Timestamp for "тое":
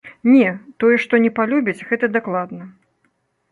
0.83-0.95